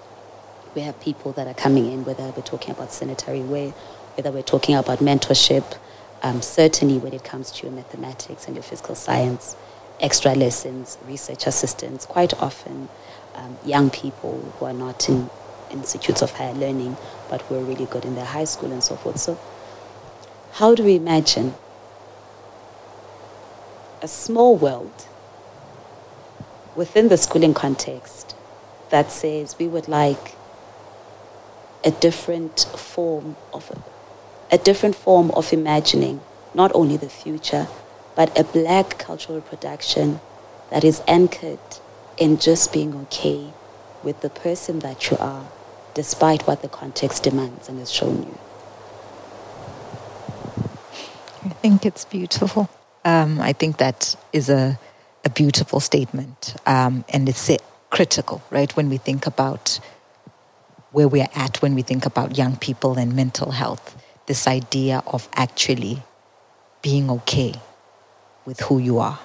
We 0.74 0.82
have 0.82 1.00
people 1.00 1.32
that 1.34 1.46
are 1.46 1.54
coming 1.54 1.92
in, 1.92 2.04
whether 2.04 2.24
we're 2.24 2.42
talking 2.42 2.72
about 2.72 2.92
sanitary 2.92 3.42
ware, 3.42 3.70
whether 4.16 4.32
we're 4.32 4.42
talking 4.42 4.76
about 4.76 4.98
mentorship, 4.98 5.78
um, 6.24 6.42
certainly 6.42 6.98
when 6.98 7.14
it 7.14 7.24
comes 7.24 7.52
to 7.52 7.68
your 7.68 7.76
mathematics 7.76 8.48
and 8.48 8.56
your 8.56 8.64
physical 8.64 8.96
science, 8.96 9.56
extra 10.00 10.34
lessons, 10.34 10.98
research 11.06 11.46
assistance, 11.46 12.08
quite 12.08 12.34
often 12.42 12.90
um, 13.36 13.58
young 13.66 13.90
people 13.90 14.40
who 14.58 14.66
are 14.66 14.74
not 14.74 15.08
in 15.10 15.30
institutes 15.72 16.22
of 16.22 16.32
higher 16.32 16.54
learning 16.54 16.98
but 17.30 17.42
who 17.44 17.56
are 17.56 17.64
really 17.64 17.86
good 17.86 18.04
in 18.04 18.16
their 18.16 18.26
high 18.26 18.44
school 18.44 18.72
and 18.72 18.84
so 18.84 18.96
forth. 18.96 19.18
So, 19.18 19.40
how 20.54 20.76
do 20.76 20.84
we 20.84 20.96
imagine 20.96 21.54
a 24.02 24.08
small 24.08 24.56
world 24.58 25.08
within 26.76 27.08
the 27.10 27.18
schooling 27.18 27.54
context 27.54 28.36
that 28.90 29.12
says 29.12 29.56
we 29.60 29.68
would 29.68 29.88
like 29.88 30.36
a 31.84 31.92
different 31.92 32.62
form 32.76 33.36
of 33.54 33.72
a 34.52 34.58
different 34.58 34.96
form 34.96 35.32
of 35.32 35.54
imagining 35.54 36.20
not 36.54 36.72
only 36.76 36.98
the 36.98 37.10
future 37.10 37.68
but 38.16 38.38
a 38.38 38.44
black 38.44 38.98
cultural 38.98 39.42
production 39.42 40.20
that 40.70 40.84
is 40.84 41.02
anchored 41.08 41.60
in 42.18 42.38
just 42.38 42.74
being 42.74 42.96
okay 42.96 43.54
with 44.04 44.22
the 44.22 44.30
person 44.30 44.80
that 44.80 45.10
you 45.10 45.18
are 45.18 45.48
despite 45.94 46.48
what 46.48 46.62
the 46.62 46.70
context 46.70 47.24
demands 47.24 47.68
and 47.70 47.80
has 47.80 47.92
shown 47.92 48.24
you 48.24 48.38
i 51.46 51.50
think 51.50 51.86
it's 51.86 52.06
beautiful 52.06 52.70
um, 53.04 53.40
I 53.42 53.54
think 53.54 53.78
that 53.78 54.16
is 54.32 54.50
a, 54.50 54.80
a 55.26 55.30
beautiful 55.30 55.80
statement. 55.80 56.56
Um, 56.66 57.04
and 57.10 57.28
it's 57.28 57.50
critical, 57.90 58.42
right? 58.50 58.76
When 58.76 58.90
we 58.90 58.98
think 58.98 59.26
about 59.26 59.80
where 60.92 61.08
we're 61.08 61.30
at, 61.36 61.62
when 61.62 61.74
we 61.74 61.82
think 61.82 62.06
about 62.06 62.38
young 62.38 62.58
people 62.58 62.98
and 62.98 63.16
mental 63.16 63.52
health, 63.52 63.96
this 64.28 64.48
idea 64.48 65.04
of 65.08 65.28
actually 65.34 66.04
being 66.82 67.10
okay 67.10 67.54
with 68.46 68.60
who 68.62 68.78
you 68.78 69.00
are. 69.00 69.20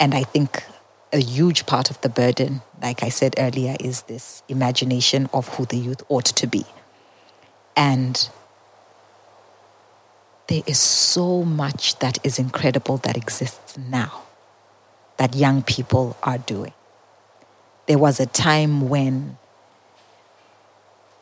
And 0.00 0.14
I 0.14 0.22
think 0.24 0.64
a 1.12 1.18
huge 1.18 1.66
part 1.66 1.90
of 1.90 2.00
the 2.00 2.08
burden, 2.08 2.62
like 2.82 3.02
I 3.02 3.08
said 3.08 3.34
earlier, 3.38 3.76
is 3.80 4.02
this 4.02 4.42
imagination 4.48 5.28
of 5.32 5.48
who 5.48 5.64
the 5.64 5.76
youth 5.76 6.02
ought 6.08 6.24
to 6.26 6.46
be. 6.46 6.64
And 7.76 8.28
there 10.48 10.62
is 10.66 10.78
so 10.78 11.44
much 11.44 11.98
that 11.98 12.18
is 12.24 12.38
incredible 12.38 12.98
that 12.98 13.16
exists 13.16 13.76
now 13.78 14.22
that 15.16 15.34
young 15.34 15.62
people 15.62 16.16
are 16.22 16.38
doing. 16.38 16.72
There 17.86 17.98
was 17.98 18.20
a 18.20 18.26
time 18.26 18.88
when 18.88 19.38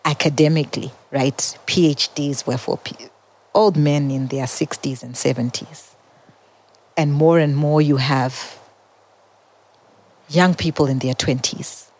academically, 0.05 0.93
right, 1.11 1.37
PhDs 1.67 2.47
were 2.47 2.59
for 2.59 2.79
old 3.55 3.76
men 3.76 4.11
in 4.11 4.29
their 4.29 4.47
60s 4.47 5.03
and 5.03 5.14
70s. 5.14 5.95
And 6.97 7.12
more 7.12 7.38
and 7.38 7.57
more 7.57 7.81
you 7.81 7.97
have 7.97 8.59
young 10.28 10.54
people 10.54 10.87
in 10.87 10.99
their 10.99 11.14
20s 11.14 11.90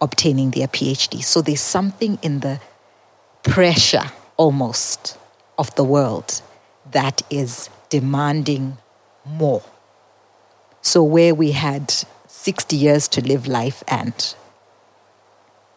obtaining 0.00 0.50
their 0.50 0.68
PhD. 0.68 1.22
So 1.22 1.40
there's 1.40 1.60
something 1.60 2.18
in 2.22 2.40
the 2.40 2.60
pressure 3.42 4.12
almost 4.36 5.16
of 5.58 5.74
the 5.76 5.84
world 5.84 6.42
that 6.90 7.22
is 7.30 7.70
demanding 7.88 8.76
more. 9.24 9.62
So, 10.82 11.02
where 11.02 11.34
we 11.34 11.52
had 11.52 11.94
60 12.26 12.76
years 12.76 13.08
to 13.08 13.22
live 13.22 13.46
life 13.46 13.82
and 13.88 14.34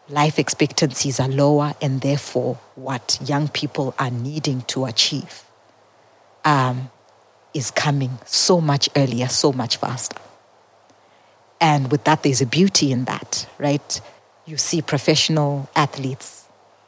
life 0.08 0.38
expectancies 0.38 1.18
are 1.18 1.28
lower, 1.28 1.74
and 1.80 2.02
therefore, 2.02 2.58
what 2.74 3.18
young 3.24 3.48
people 3.48 3.94
are 3.98 4.10
needing 4.10 4.62
to 4.62 4.84
achieve 4.84 5.44
um, 6.44 6.90
is 7.54 7.70
coming 7.70 8.18
so 8.26 8.60
much 8.60 8.90
earlier, 8.96 9.28
so 9.28 9.52
much 9.52 9.78
faster. 9.78 10.16
And 11.60 11.90
with 11.90 12.04
that, 12.04 12.22
there's 12.22 12.40
a 12.40 12.46
beauty 12.46 12.92
in 12.92 13.04
that, 13.06 13.48
right? 13.58 14.00
You 14.46 14.56
see 14.56 14.80
professional 14.80 15.68
athletes 15.74 16.46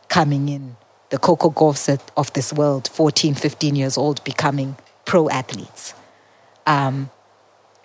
coming 0.09 0.49
in 0.49 0.77
the 1.11 1.19
Coco 1.19 1.51
Gauffs 1.51 1.89
of 2.17 2.33
this 2.33 2.53
world, 2.53 2.89
14, 2.89 3.35
15 3.35 3.77
years 3.77 3.99
old, 3.99 4.23
becoming 4.25 4.77
pro 5.05 5.29
athletes, 5.29 5.93
um, 6.67 7.11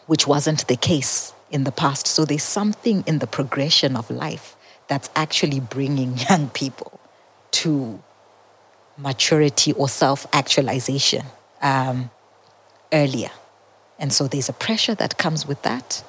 which 0.06 0.28
wasn't 0.28 0.68
the 0.68 0.76
case 0.76 1.34
in 1.50 1.64
the 1.64 1.72
past. 1.72 2.08
So 2.08 2.24
there's 2.24 2.44
something 2.44 3.04
in 3.08 3.20
the 3.20 3.28
progression 3.28 3.96
of 3.96 4.10
life 4.12 4.56
that's 4.88 5.10
actually 5.16 5.60
bringing 5.60 6.18
young 6.30 6.50
people 6.50 7.00
to 7.52 8.02
maturity 8.98 9.74
or 9.74 9.90
self 9.90 10.28
actualization 10.32 11.26
um, 11.62 12.12
earlier. 12.94 13.32
And 13.98 14.14
so 14.14 14.28
there's 14.28 14.50
a 14.50 14.54
pressure 14.54 14.96
that 14.96 15.18
comes 15.18 15.48
with 15.48 15.62
that, 15.64 16.04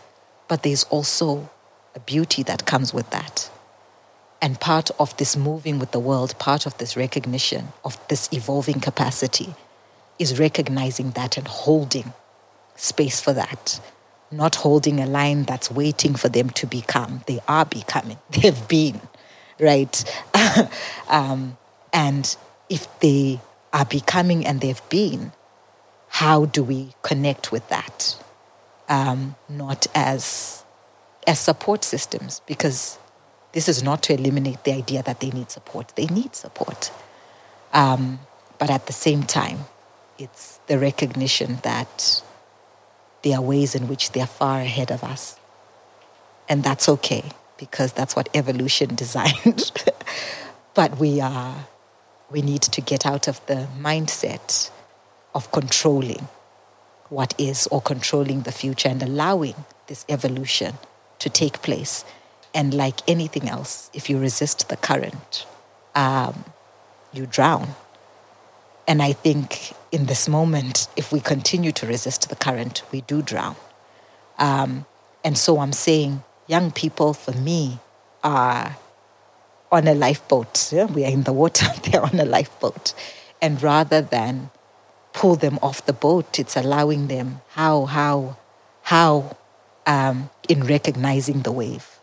but 0.49 0.63
there's 0.63 0.85
also 0.85 1.51
a 1.95 2.01
beauty 2.01 2.43
that 2.45 2.67
comes 2.67 2.93
with 2.95 3.11
that. 3.11 3.51
And 4.41 4.61
part 4.61 4.91
of 4.99 5.17
this 5.17 5.37
moving 5.37 5.79
with 5.79 5.93
the 5.93 5.99
world, 5.99 6.39
part 6.39 6.67
of 6.67 6.77
this 6.79 6.97
recognition 6.97 7.69
of 7.85 7.99
this 8.09 8.29
evolving 8.33 8.81
capacity 8.81 9.55
is 10.19 10.39
recognizing 10.39 11.11
that 11.13 11.37
and 11.37 11.49
holding 11.49 12.13
space 12.77 13.21
for 13.21 13.33
that. 13.33 13.81
Not 14.31 14.57
holding 14.57 15.01
a 15.01 15.07
line 15.07 15.45
that's 15.45 15.71
waiting 15.71 16.15
for 16.15 16.29
them 16.29 16.51
to 16.51 16.67
become. 16.67 17.23
They 17.27 17.41
are 17.49 17.65
becoming, 17.65 18.19
they've 18.31 18.69
been, 18.69 19.01
right? 19.59 20.05
um, 21.09 21.57
and 21.93 22.37
if 22.69 22.87
they 23.01 23.41
are 23.73 23.85
becoming 23.85 24.47
and 24.47 24.61
they've 24.61 24.89
been, 24.89 25.33
how 26.09 26.45
do 26.47 26.63
we 26.63 26.95
connect 27.03 27.53
with 27.53 27.69
that? 27.69 28.17
Um, 28.89 29.35
not 29.49 29.87
as 29.95 30.65
as 31.27 31.41
support 31.41 31.83
systems, 31.83 32.41
because 32.47 32.99
this 33.53 33.69
is 33.69 33.83
not 33.83 34.03
to 34.05 34.15
eliminate 34.15 34.63
the 34.65 34.73
idea 34.73 35.03
that 35.03 35.21
they 35.21 35.31
need 35.31 35.51
support. 35.51 35.93
They 35.97 36.07
need 36.07 36.37
support. 36.37 36.93
Um, 37.73 38.21
but 38.59 38.71
at 38.71 38.87
the 38.87 38.93
same 38.93 39.25
time, 39.25 39.61
it's 40.19 40.61
the 40.67 40.79
recognition 40.79 41.59
that 41.63 42.23
there 43.23 43.39
are 43.39 43.43
ways 43.43 43.75
in 43.75 43.89
which 43.89 44.13
they're 44.13 44.27
far 44.27 44.61
ahead 44.61 44.91
of 44.91 45.03
us. 45.03 45.37
And 46.49 46.63
that's 46.63 46.89
okay 46.89 47.25
because 47.59 47.93
that's 47.93 48.15
what 48.15 48.29
evolution 48.35 48.95
designed. 49.05 49.73
but 50.75 50.99
we 50.99 51.21
are 51.21 51.67
we 52.31 52.43
need 52.43 52.63
to 52.63 52.81
get 52.81 53.07
out 53.07 53.29
of 53.29 53.45
the 53.47 53.69
mindset 53.79 54.71
of 55.35 55.51
controlling 55.53 56.29
what 57.09 57.35
is 57.39 57.67
or 57.69 57.81
controlling 57.81 58.43
the 58.43 58.53
future 58.53 58.89
and 58.89 59.03
allowing 59.03 59.55
this 59.87 60.05
evolution 60.09 60.75
to 61.19 61.31
take 61.31 61.63
place. 61.63 62.05
And 62.55 62.73
like 62.73 63.01
anything 63.09 63.49
else, 63.49 63.91
if 63.93 64.09
you 64.09 64.19
resist 64.19 64.69
the 64.69 64.77
current, 64.77 65.47
um, 65.95 66.45
you 67.13 67.27
drown. 67.27 67.75
And 68.89 69.03
I 69.03 69.13
think 69.13 69.73
in 69.93 70.07
this 70.07 70.29
moment, 70.29 70.89
if 70.97 71.13
we 71.13 71.21
continue 71.21 71.73
to 71.73 71.87
resist 71.87 72.29
the 72.29 72.37
current, 72.37 72.83
we 72.93 73.01
do 73.03 73.21
drown. 73.21 73.57
Um, 74.39 74.87
and 75.25 75.37
so 75.37 75.59
I'm 75.59 75.73
saying, 75.73 76.23
young 76.47 76.71
people, 76.71 77.15
for 77.15 77.33
me, 77.33 77.81
are 78.23 78.77
on 79.73 79.89
a 79.89 79.95
lifeboat. 79.95 80.73
Yeah? 80.73 80.85
We 80.85 81.05
are 81.05 81.11
in 81.11 81.25
the 81.25 81.33
water, 81.33 81.67
they're 81.85 82.03
on 82.03 82.19
a 82.21 82.25
lifeboat. 82.25 82.95
And 83.43 83.63
rather 83.63 84.01
than 84.01 84.51
pull 85.17 85.35
them 85.35 85.59
off 85.63 85.85
the 85.87 85.95
boat, 85.95 86.39
it's 86.39 86.57
allowing 86.57 87.09
them 87.09 87.41
how, 87.49 87.87
how, 87.87 88.37
how, 88.83 89.35
um, 89.87 90.29
in 90.47 90.63
recognizing 90.63 91.41
the 91.41 91.51
wave, 91.51 91.99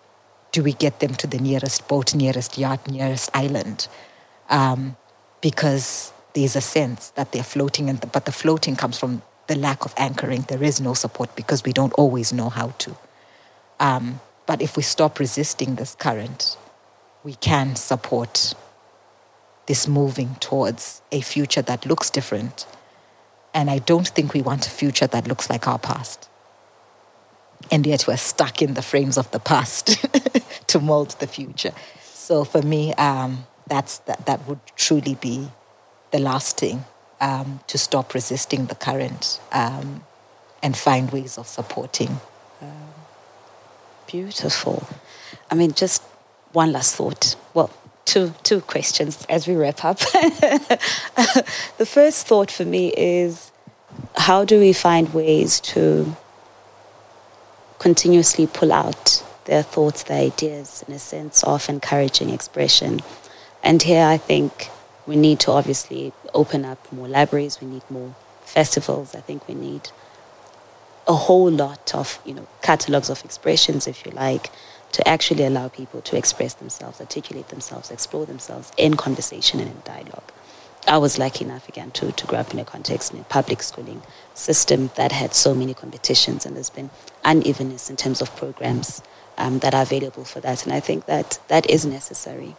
do 0.52 0.64
we 0.64 0.74
get 0.74 1.00
them 1.00 1.14
to 1.14 1.28
the 1.28 1.38
nearest 1.38 1.88
boat, 1.88 2.16
nearest 2.16 2.58
yacht, 2.58 2.88
nearest 2.88 3.30
island? 3.36 3.88
Um, 4.50 4.98
because 5.42 6.12
there's 6.34 6.56
a 6.56 6.62
sense 6.62 7.12
that 7.12 7.32
they're 7.32 7.44
floating, 7.44 7.88
and 7.88 8.02
the, 8.02 8.08
but 8.08 8.26
the 8.26 8.32
floating 8.32 8.76
comes 8.76 8.98
from 8.98 9.22
the 9.46 9.56
lack 9.56 9.86
of 9.86 9.94
anchoring. 9.96 10.42
There 10.48 10.64
is 10.64 10.82
no 10.82 10.96
support 10.96 11.36
because 11.36 11.64
we 11.64 11.72
don't 11.72 11.94
always 11.94 12.34
know 12.34 12.50
how 12.50 12.70
to. 12.80 12.98
Um, 13.80 14.22
but 14.48 14.60
if 14.60 14.76
we 14.76 14.82
stop 14.82 15.20
resisting 15.20 15.76
this 15.76 15.94
current, 15.94 16.58
we 17.24 17.36
can 17.36 17.76
support 17.76 18.56
this 19.68 19.88
moving 19.88 20.36
towards 20.40 21.04
a 21.12 21.22
future 21.22 21.62
that 21.62 21.86
looks 21.86 22.10
different. 22.10 22.66
And 23.54 23.70
I 23.70 23.80
don't 23.80 24.08
think 24.08 24.34
we 24.34 24.42
want 24.42 24.68
a 24.68 24.70
future 24.70 25.08
that 25.08 25.28
looks 25.28 25.50
like 25.50 25.68
our 25.68 25.80
past. 25.80 26.30
And 27.72 27.86
yet 27.86 28.08
we're 28.08 28.18
stuck 28.18 28.62
in 28.62 28.74
the 28.74 28.82
frames 28.82 29.18
of 29.18 29.30
the 29.32 29.40
past 29.40 30.06
to 30.68 30.80
mold 30.80 31.16
the 31.20 31.28
future. 31.28 31.74
So 32.02 32.44
for 32.44 32.62
me, 32.62 32.94
um, 32.96 33.46
that's, 33.68 34.00
that, 34.00 34.26
that 34.26 34.48
would 34.48 34.60
truly 34.76 35.16
be 35.16 35.50
the 36.12 36.20
last 36.20 36.60
thing 36.60 36.86
um, 37.22 37.62
to 37.68 37.78
stop 37.78 38.14
resisting 38.14 38.66
the 38.66 38.76
current 38.76 39.40
um, 39.52 40.04
and 40.62 40.76
find 40.76 41.12
ways 41.12 41.38
of 41.38 41.48
supporting. 41.48 42.20
Beautiful. 44.08 44.88
I 45.50 45.56
mean, 45.56 45.74
just 45.74 46.04
one 46.52 46.72
last 46.72 46.96
thought. 46.96 47.36
Well, 47.54 47.72
two 48.06 48.34
two 48.44 48.62
questions 48.62 49.26
as 49.30 49.48
we 49.48 49.56
wrap 49.56 49.84
up. 49.84 50.00
the 51.78 51.86
first 51.86 52.28
thought 52.28 52.52
for 52.52 52.66
me 52.66 52.94
is 52.96 53.52
how 54.16 54.44
do 54.46 54.60
we 54.60 54.74
find 54.74 55.14
ways 55.14 55.60
to 55.60 56.16
continuously 57.80 58.48
pull 58.48 58.72
out 58.72 59.24
their 59.46 59.64
thoughts, 59.64 60.04
their 60.04 60.22
ideas 60.22 60.84
in 60.88 60.94
a 60.94 61.00
sense 61.00 61.44
of 61.44 61.68
encouraging 61.70 62.30
expression. 62.30 63.02
And 63.62 63.82
here 63.82 64.06
I 64.06 64.18
think 64.18 64.70
we 65.06 65.16
need 65.16 65.40
to 65.42 65.52
obviously 65.52 66.14
open 66.34 66.66
up 66.66 66.92
more 66.92 67.08
libraries, 67.08 67.60
we 67.62 67.68
need 67.68 67.84
more 67.90 68.16
festivals, 68.42 69.16
I 69.16 69.20
think 69.20 69.48
we 69.48 69.54
need 69.54 69.90
a 71.08 71.14
whole 71.14 71.52
lot 71.52 71.94
of, 71.94 72.20
you 72.26 72.34
know, 72.34 72.48
catalogs 72.62 73.10
of 73.10 73.24
expressions, 73.26 73.88
if 73.88 74.06
you 74.06 74.12
like, 74.12 74.50
to 74.94 75.08
actually 75.08 75.44
allow 75.44 75.68
people 75.68 76.02
to 76.02 76.18
express 76.18 76.54
themselves, 76.54 77.00
articulate 77.00 77.50
themselves, 77.50 77.92
explore 77.92 78.26
themselves 78.26 78.72
in 78.78 78.96
conversation 78.96 79.60
and 79.60 79.70
in 79.70 79.82
dialogue. 79.84 80.32
I 80.88 80.98
was 80.98 81.18
lucky 81.18 81.46
enough 81.46 81.70
again 81.70 81.92
to, 81.92 82.12
to 82.12 82.28
grow 82.28 82.40
up 82.40 82.54
in 82.54 82.60
a 82.60 82.66
context 82.66 83.14
in 83.14 83.20
a 83.20 83.24
public 83.24 83.64
schooling 83.64 84.02
system 84.34 84.92
that 84.96 85.12
had 85.12 85.34
so 85.34 85.56
many 85.56 85.74
competitions 85.74 86.46
and 86.46 86.56
there's 86.56 86.70
been 86.70 86.90
unevenness 87.24 87.90
in 87.90 87.96
terms 87.96 88.22
of 88.22 88.36
programs 88.36 89.02
um, 89.38 89.60
that 89.60 89.74
are 89.74 89.84
available 89.84 90.26
for 90.26 90.42
that. 90.42 90.66
And 90.66 90.74
I 90.74 90.80
think 90.80 91.06
that 91.06 91.40
that 91.48 91.70
is 91.70 91.86
necessary. 91.86 92.56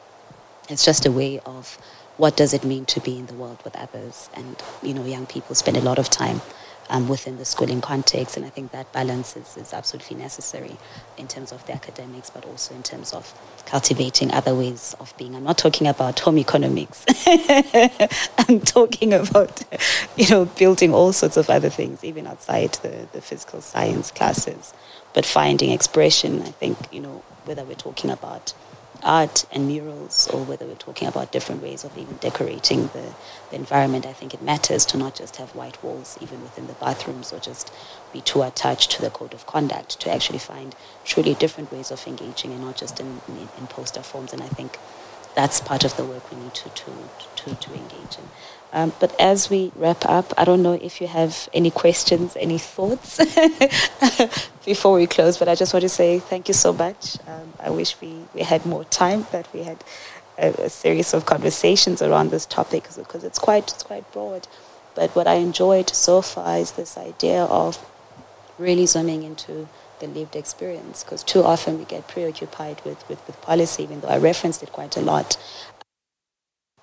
It's 0.68 0.85
just 0.85 1.04
a 1.04 1.12
way 1.12 1.38
of 1.40 1.78
what 2.16 2.37
does 2.37 2.54
it 2.54 2.64
mean 2.64 2.87
to 2.87 3.00
be 3.00 3.18
in 3.18 3.26
the 3.26 3.35
world 3.35 3.61
with 3.64 3.76
others. 3.76 4.30
And, 4.35 4.56
you 4.82 4.94
know, 4.94 5.04
young 5.04 5.26
people 5.26 5.54
spend 5.54 5.76
a 5.76 5.82
lot 5.82 5.98
of 5.98 6.09
time 6.09 6.40
um, 6.88 7.09
within 7.09 7.37
the 7.38 7.44
schooling 7.44 7.81
context. 7.81 8.37
And 8.37 8.44
I 8.44 8.51
think 8.51 8.73
that 8.73 8.92
balance 8.92 9.37
is, 9.37 9.57
is 9.57 9.73
absolutely 9.73 10.16
necessary 10.16 10.77
in 11.16 11.29
terms 11.29 11.53
of 11.53 11.64
the 11.66 11.73
academics, 11.73 12.31
but 12.31 12.44
also 12.44 12.75
in 12.75 12.83
terms 12.83 13.12
of 13.12 13.33
cultivating 13.66 14.31
other 14.33 14.55
ways 14.55 14.94
of 15.01 15.16
being. 15.16 15.35
I'm 15.35 15.44
not 15.44 15.59
talking 15.59 15.87
about 15.87 16.20
home 16.20 16.38
economics. 16.38 17.05
I'm 18.38 18.61
talking 18.61 19.12
about, 19.12 19.62
you 20.16 20.29
know, 20.29 20.44
building 20.44 20.92
all 20.92 21.12
sorts 21.12 21.37
of 21.37 21.51
other 21.51 21.70
things, 21.70 22.05
even 22.05 22.27
outside 22.27 22.75
the, 22.83 23.09
the 23.12 23.20
physical 23.20 23.61
science 23.61 24.11
classes. 24.11 24.75
But 25.14 25.25
finding 25.25 25.70
expression, 25.70 26.42
I 26.42 26.51
think, 26.51 26.79
you 26.92 27.01
know, 27.01 27.23
whether 27.44 27.64
we're 27.64 27.75
talking 27.75 28.11
about 28.11 28.53
art 29.04 29.44
and 29.52 29.68
murals 29.68 30.28
or 30.32 30.44
whether 30.44 30.66
we're 30.66 30.74
talking 30.74 31.06
about 31.06 31.30
different 31.30 31.62
ways 31.62 31.84
of 31.84 31.96
even 31.96 32.16
decorating 32.16 32.88
the, 32.88 33.14
the 33.50 33.56
environment, 33.56 34.06
I 34.06 34.12
think 34.12 34.34
it 34.34 34.42
matters 34.42 34.84
to 34.86 34.96
not 34.96 35.14
just 35.14 35.36
have 35.36 35.54
white 35.54 35.82
walls 35.82 36.18
even 36.20 36.42
within 36.42 36.66
the 36.66 36.72
bathrooms 36.74 37.32
or 37.32 37.38
just 37.38 37.72
be 38.12 38.20
too 38.20 38.42
attached 38.42 38.90
to 38.92 39.02
the 39.02 39.10
code 39.10 39.34
of 39.34 39.46
conduct 39.46 40.00
to 40.00 40.10
actually 40.10 40.38
find 40.38 40.74
truly 41.04 41.34
different 41.34 41.70
ways 41.70 41.90
of 41.90 42.06
engaging 42.06 42.52
and 42.52 42.62
not 42.62 42.76
just 42.76 42.98
in, 42.98 43.20
in, 43.28 43.48
in 43.58 43.66
poster 43.68 44.02
forms. 44.02 44.32
And 44.32 44.42
I 44.42 44.48
think 44.48 44.78
that's 45.34 45.60
part 45.60 45.84
of 45.84 45.96
the 45.96 46.04
work 46.04 46.30
we 46.30 46.38
need 46.38 46.54
to, 46.54 46.68
to, 46.70 46.92
to, 47.36 47.54
to 47.54 47.74
engage 47.74 48.18
in. 48.18 48.28
Um, 48.74 48.92
but 48.98 49.14
as 49.20 49.48
we 49.48 49.70
wrap 49.76 50.04
up, 50.04 50.34
I 50.37 50.44
don't 50.44 50.60
know 50.60 50.72
if 50.72 51.00
you 51.00 51.06
have 51.06 51.48
any 51.54 51.70
questions, 51.70 52.37
any 52.37 52.58
thoughts 52.58 53.18
before 54.64 54.96
we 54.96 55.06
close, 55.06 55.38
but 55.38 55.48
I 55.48 55.54
just 55.54 55.72
want 55.72 55.84
to 55.84 55.88
say 55.88 56.18
thank 56.18 56.48
you 56.48 56.54
so 56.54 56.72
much. 56.72 57.18
Um, 57.28 57.52
I 57.60 57.70
wish 57.70 57.94
we, 58.00 58.12
we 58.34 58.42
had 58.42 58.66
more 58.66 58.82
time, 58.87 59.26
that 59.30 59.46
we 59.54 59.62
had 59.62 59.84
a, 60.38 60.48
a 60.64 60.68
series 60.68 61.14
of 61.14 61.24
conversations 61.24 62.02
around 62.02 62.32
this 62.32 62.46
topic 62.46 62.88
because 62.96 63.22
it's 63.22 63.38
quite, 63.38 63.70
it's 63.70 63.84
quite 63.84 64.10
broad. 64.12 64.48
But 64.96 65.14
what 65.14 65.28
I 65.28 65.34
enjoyed 65.34 65.90
so 65.90 66.20
far 66.20 66.58
is 66.58 66.72
this 66.72 66.98
idea 66.98 67.44
of 67.44 67.78
really 68.58 68.87
zooming 68.87 69.22
into 69.22 69.68
the 70.00 70.08
lived 70.08 70.34
experience 70.34 71.04
because 71.04 71.22
too 71.22 71.44
often 71.44 71.78
we 71.78 71.84
get 71.84 72.08
preoccupied 72.08 72.80
with, 72.84 73.08
with, 73.08 73.24
with 73.26 73.40
policy, 73.40 73.84
even 73.84 74.00
though 74.00 74.08
I 74.08 74.18
referenced 74.18 74.64
it 74.64 74.72
quite 74.72 74.96
a 74.96 75.00
lot. 75.00 75.37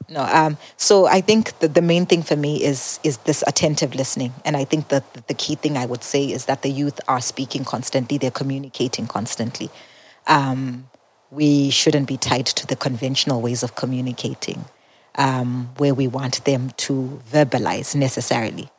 No, 0.10 0.24
um, 0.24 0.58
so 0.78 1.06
I 1.06 1.22
think 1.22 1.58
that 1.60 1.74
the 1.74 1.82
main 1.82 2.06
thing 2.06 2.22
for 2.22 2.36
me 2.36 2.64
is 2.64 3.00
is 3.04 3.18
this 3.20 3.44
attentive 3.48 3.96
listening, 3.96 4.34
and 4.44 4.58
I 4.58 4.66
think 4.66 4.90
that 4.90 5.28
the 5.28 5.34
key 5.34 5.56
thing 5.56 5.78
I 5.78 5.86
would 5.86 6.04
say 6.04 6.26
is 6.26 6.46
that 6.46 6.64
the 6.64 6.70
youth 6.70 7.00
are 7.08 7.22
speaking 7.22 7.64
constantly, 7.64 8.18
they're 8.18 8.32
communicating 8.32 9.08
constantly. 9.08 9.70
Um, 10.28 10.90
we 11.30 11.70
shouldn't 11.70 12.08
be 12.08 12.18
tied 12.18 12.48
to 12.48 12.68
the 12.68 12.76
conventional 12.76 13.42
ways 13.42 13.64
of 13.64 13.76
communicating, 13.76 14.66
um, 15.16 15.70
where 15.78 15.94
we 15.94 16.08
want 16.08 16.44
them 16.44 16.72
to 16.78 17.22
verbalize 17.32 17.96
necessarily. 17.96 18.70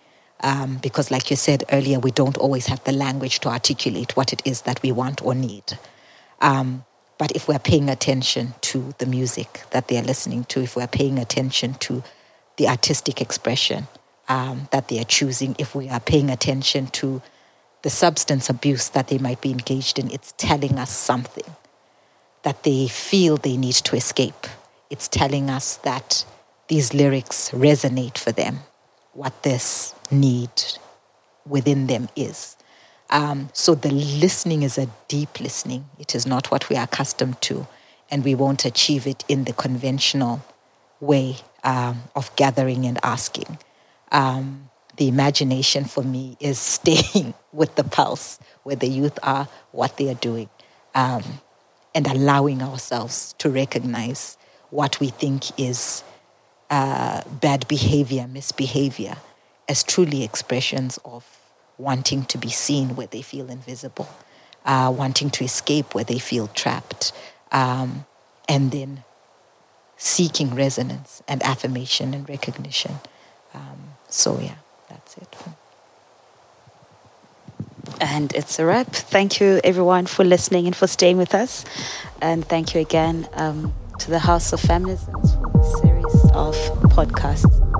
Um, 0.40 0.78
because, 0.82 1.10
like 1.10 1.30
you 1.30 1.36
said 1.36 1.64
earlier, 1.72 1.98
we 2.00 2.10
don't 2.10 2.36
always 2.36 2.66
have 2.66 2.82
the 2.84 2.92
language 2.92 3.40
to 3.40 3.48
articulate 3.48 4.16
what 4.16 4.32
it 4.32 4.42
is 4.44 4.62
that 4.62 4.82
we 4.82 4.92
want 4.92 5.22
or 5.22 5.34
need. 5.34 5.78
Um, 6.40 6.84
but 7.22 7.30
if 7.36 7.46
we're 7.46 7.60
paying 7.60 7.88
attention 7.88 8.52
to 8.62 8.96
the 8.98 9.06
music 9.06 9.62
that 9.70 9.86
they're 9.86 10.02
listening 10.02 10.42
to, 10.42 10.60
if 10.60 10.74
we're 10.74 10.88
paying 10.88 11.20
attention 11.20 11.74
to 11.74 12.02
the 12.56 12.66
artistic 12.66 13.20
expression 13.20 13.86
um, 14.28 14.66
that 14.72 14.88
they 14.88 14.98
are 14.98 15.04
choosing, 15.04 15.54
if 15.56 15.72
we 15.72 15.88
are 15.88 16.00
paying 16.00 16.30
attention 16.30 16.88
to 16.88 17.22
the 17.82 17.90
substance 17.90 18.50
abuse 18.50 18.88
that 18.88 19.06
they 19.06 19.18
might 19.18 19.40
be 19.40 19.52
engaged 19.52 20.00
in, 20.00 20.10
it's 20.10 20.34
telling 20.36 20.80
us 20.80 20.90
something 20.90 21.54
that 22.42 22.64
they 22.64 22.88
feel 22.88 23.36
they 23.36 23.56
need 23.56 23.76
to 23.76 23.94
escape. 23.94 24.48
It's 24.90 25.06
telling 25.06 25.48
us 25.48 25.76
that 25.84 26.24
these 26.66 26.92
lyrics 26.92 27.50
resonate 27.50 28.18
for 28.18 28.32
them, 28.32 28.64
what 29.12 29.44
this 29.44 29.94
need 30.10 30.50
within 31.46 31.86
them 31.86 32.08
is. 32.16 32.56
Um, 33.10 33.50
so 33.52 33.74
the 33.74 33.90
listening 33.90 34.62
is 34.62 34.78
a 34.78 34.88
deep 35.08 35.40
listening. 35.40 35.88
It 35.98 36.14
is 36.14 36.26
not 36.26 36.50
what 36.50 36.68
we 36.68 36.76
are 36.76 36.84
accustomed 36.84 37.40
to, 37.42 37.66
and 38.10 38.24
we 38.24 38.34
won't 38.34 38.64
achieve 38.64 39.06
it 39.06 39.24
in 39.28 39.44
the 39.44 39.52
conventional 39.52 40.42
way 41.00 41.36
um, 41.64 42.04
of 42.16 42.34
gathering 42.36 42.86
and 42.86 42.98
asking. 43.02 43.58
Um, 44.10 44.70
the 44.96 45.08
imagination 45.08 45.84
for 45.84 46.02
me 46.02 46.36
is 46.40 46.58
staying 46.78 47.34
with 47.52 47.74
the 47.74 47.84
pulse, 47.84 48.38
where 48.62 48.76
the 48.76 48.88
youth 48.88 49.18
are, 49.22 49.48
what 49.72 49.96
they 49.96 50.08
are 50.08 50.14
doing, 50.14 50.48
um, 50.94 51.22
and 51.94 52.06
allowing 52.06 52.62
ourselves 52.62 53.34
to 53.38 53.50
recognize 53.50 54.38
what 54.70 55.00
we 55.00 55.08
think 55.08 55.58
is 55.60 56.02
uh, 56.70 57.20
bad 57.28 57.68
behavior, 57.68 58.26
misbehavior, 58.26 59.16
as 59.68 59.82
truly 59.82 60.22
expressions 60.22 60.98
of 61.04 61.41
wanting 61.82 62.24
to 62.26 62.38
be 62.38 62.48
seen 62.48 62.96
where 62.96 63.08
they 63.08 63.22
feel 63.22 63.50
invisible, 63.50 64.08
uh, 64.64 64.92
wanting 64.96 65.30
to 65.30 65.44
escape 65.44 65.94
where 65.94 66.04
they 66.04 66.18
feel 66.18 66.46
trapped, 66.48 67.12
um, 67.50 68.06
and 68.48 68.70
then 68.70 69.04
seeking 69.96 70.54
resonance 70.54 71.22
and 71.28 71.42
affirmation 71.42 72.14
and 72.14 72.28
recognition. 72.28 72.94
Um, 73.54 73.94
so, 74.08 74.38
yeah, 74.40 74.56
that's. 74.88 75.16
it. 75.16 75.36
And 78.00 78.32
it's 78.34 78.58
a 78.58 78.64
wrap. 78.64 78.88
Thank 78.88 79.40
you, 79.40 79.60
everyone, 79.62 80.06
for 80.06 80.24
listening 80.24 80.66
and 80.66 80.74
for 80.74 80.86
staying 80.86 81.18
with 81.18 81.34
us. 81.34 81.64
And 82.20 82.44
thank 82.44 82.74
you 82.74 82.80
again 82.80 83.28
um, 83.34 83.72
to 83.98 84.10
the 84.10 84.18
House 84.18 84.52
of 84.52 84.60
Feminisms 84.60 85.28
for 85.40 85.58
this 85.58 85.80
series 85.80 86.30
of 86.32 86.56
podcasts. 86.96 87.71